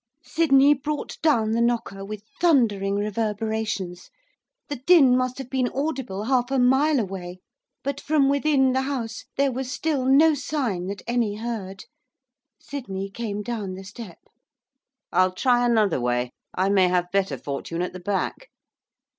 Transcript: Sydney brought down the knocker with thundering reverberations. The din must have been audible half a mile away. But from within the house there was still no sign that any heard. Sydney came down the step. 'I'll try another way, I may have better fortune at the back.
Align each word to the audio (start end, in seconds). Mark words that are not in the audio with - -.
Sydney 0.23 0.73
brought 0.73 1.21
down 1.21 1.51
the 1.51 1.61
knocker 1.61 2.03
with 2.03 2.23
thundering 2.39 2.95
reverberations. 2.95 4.09
The 4.67 4.77
din 4.77 5.15
must 5.15 5.37
have 5.37 5.47
been 5.51 5.67
audible 5.75 6.23
half 6.23 6.49
a 6.49 6.57
mile 6.57 6.99
away. 6.99 7.41
But 7.83 8.01
from 8.01 8.27
within 8.27 8.73
the 8.73 8.81
house 8.81 9.25
there 9.37 9.51
was 9.51 9.71
still 9.71 10.05
no 10.05 10.33
sign 10.33 10.87
that 10.87 11.03
any 11.05 11.35
heard. 11.35 11.85
Sydney 12.59 13.11
came 13.11 13.43
down 13.43 13.75
the 13.75 13.83
step. 13.83 14.17
'I'll 15.13 15.33
try 15.33 15.63
another 15.63 16.01
way, 16.01 16.31
I 16.55 16.69
may 16.69 16.87
have 16.87 17.11
better 17.11 17.37
fortune 17.37 17.83
at 17.83 17.93
the 17.93 17.99
back. 17.99 18.49